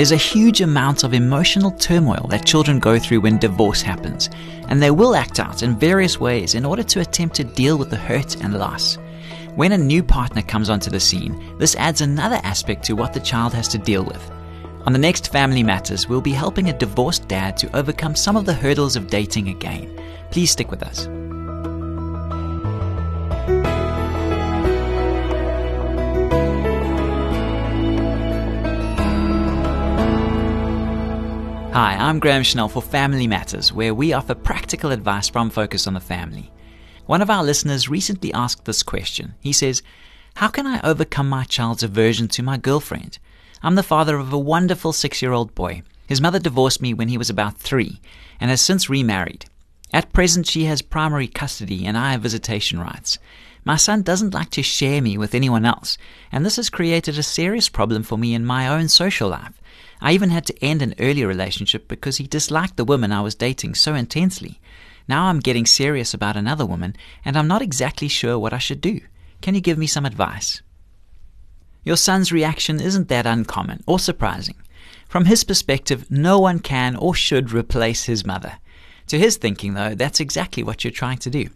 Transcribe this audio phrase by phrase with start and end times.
[0.00, 4.30] There's a huge amount of emotional turmoil that children go through when divorce happens,
[4.68, 7.90] and they will act out in various ways in order to attempt to deal with
[7.90, 8.96] the hurt and loss.
[9.56, 13.20] When a new partner comes onto the scene, this adds another aspect to what the
[13.20, 14.30] child has to deal with.
[14.86, 18.46] On the next Family Matters, we'll be helping a divorced dad to overcome some of
[18.46, 20.00] the hurdles of dating again.
[20.30, 21.08] Please stick with us.
[31.82, 35.94] Hi, I'm Graham Schnell for Family Matters, where we offer practical advice from Focus on
[35.94, 36.52] the Family.
[37.06, 39.34] One of our listeners recently asked this question.
[39.40, 39.82] He says,
[40.34, 43.18] How can I overcome my child's aversion to my girlfriend?
[43.62, 45.80] I'm the father of a wonderful six year old boy.
[46.06, 47.98] His mother divorced me when he was about three
[48.38, 49.46] and has since remarried.
[49.90, 53.18] At present, she has primary custody and I have visitation rights.
[53.64, 55.98] My son doesn't like to share me with anyone else,
[56.32, 59.60] and this has created a serious problem for me in my own social life.
[60.00, 63.34] I even had to end an earlier relationship because he disliked the woman I was
[63.34, 64.60] dating so intensely.
[65.06, 68.80] Now I'm getting serious about another woman, and I'm not exactly sure what I should
[68.80, 69.00] do.
[69.42, 70.62] Can you give me some advice?
[71.84, 74.56] Your son's reaction isn't that uncommon or surprising.
[75.08, 78.58] From his perspective, no one can or should replace his mother.
[79.08, 81.48] To his thinking, though, that's exactly what you're trying to do.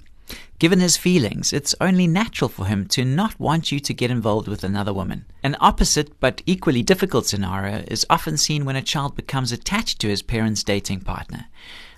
[0.58, 4.48] Given his feelings, it's only natural for him to not want you to get involved
[4.48, 5.27] with another woman.
[5.42, 10.08] An opposite but equally difficult scenario is often seen when a child becomes attached to
[10.08, 11.47] his parent's dating partner.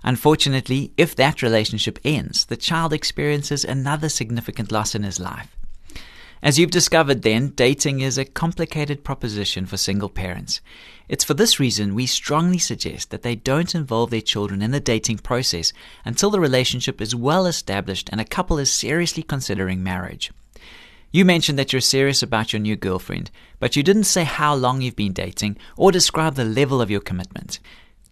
[0.02, 5.56] Unfortunately, if that relationship ends, the child experiences another significant loss in his life.
[6.46, 10.60] As you've discovered, then, dating is a complicated proposition for single parents.
[11.08, 14.78] It's for this reason we strongly suggest that they don't involve their children in the
[14.78, 15.72] dating process
[16.04, 20.30] until the relationship is well established and a couple is seriously considering marriage.
[21.10, 24.80] You mentioned that you're serious about your new girlfriend, but you didn't say how long
[24.80, 27.58] you've been dating or describe the level of your commitment.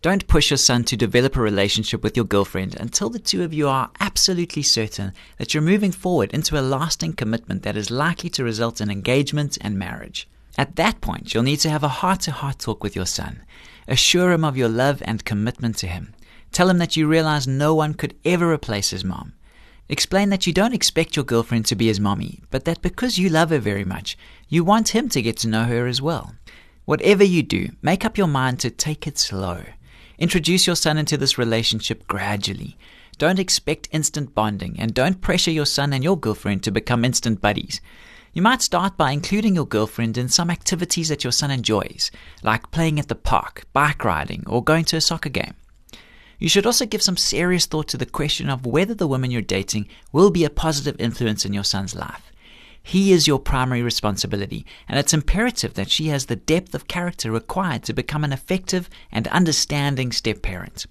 [0.04, 3.54] Don't push your son to develop a relationship with your girlfriend until the two of
[3.54, 8.28] you are absolutely certain that you're moving forward into a lasting commitment that is likely
[8.28, 10.28] to result in engagement and marriage.
[10.58, 13.44] At that point, you'll need to have a heart to heart talk with your son.
[13.88, 16.12] Assure him of your love and commitment to him.
[16.52, 19.32] Tell him that you realize no one could ever replace his mom.
[19.88, 23.30] Explain that you don't expect your girlfriend to be his mommy, but that because you
[23.30, 24.18] love her very much,
[24.50, 26.34] you want him to get to know her as well.
[26.84, 29.62] Whatever you do, make up your mind to take it slow.
[30.18, 32.76] Introduce your son into this relationship gradually.
[33.18, 37.40] Don't expect instant bonding, and don't pressure your son and your girlfriend to become instant
[37.40, 37.80] buddies.
[38.32, 42.10] You might start by including your girlfriend in some activities that your son enjoys,
[42.42, 45.54] like playing at the park, bike riding, or going to a soccer game.
[46.38, 49.42] You should also give some serious thought to the question of whether the woman you're
[49.42, 52.32] dating will be a positive influence in your son's life.
[52.86, 57.32] He is your primary responsibility, and it's imperative that she has the depth of character
[57.32, 60.84] required to become an effective and understanding step parent.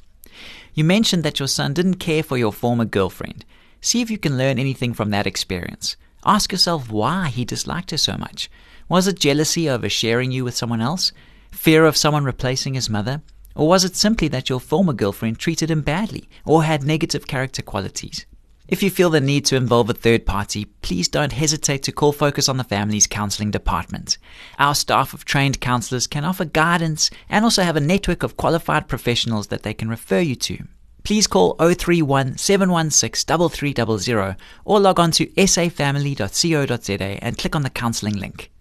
[0.74, 3.46] You mentioned that your son didn't care for your former girlfriend.
[3.80, 5.96] See if you can learn anything from that experience.
[6.26, 8.50] Ask yourself why he disliked her so much.
[8.90, 11.12] Was it jealousy over sharing you with someone else?
[11.52, 13.22] Fear of someone replacing his mother?
[13.56, 17.62] Or was it simply that your former girlfriend treated him badly or had negative character
[17.62, 18.26] qualities?
[18.68, 22.12] If you feel the need to involve a third party, please don't hesitate to call
[22.14, 24.18] Focus on the Family's counseling department.
[24.58, 28.88] Our staff of trained counselors can offer guidance and also have a network of qualified
[28.88, 30.64] professionals that they can refer you to
[31.04, 38.16] please call 031 716 3300 or log on to safamily.co.za and click on the counselling
[38.16, 38.53] link.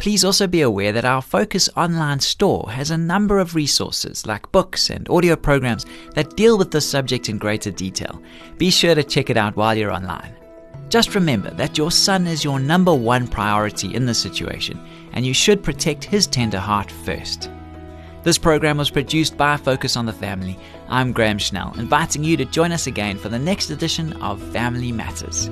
[0.00, 4.50] Please also be aware that our Focus online store has a number of resources like
[4.50, 5.84] books and audio programs
[6.14, 8.22] that deal with this subject in greater detail.
[8.56, 10.34] Be sure to check it out while you're online.
[10.88, 14.80] Just remember that your son is your number one priority in this situation,
[15.12, 17.50] and you should protect his tender heart first.
[18.22, 20.58] This program was produced by Focus on the Family.
[20.88, 24.92] I'm Graham Schnell, inviting you to join us again for the next edition of Family
[24.92, 25.50] Matters.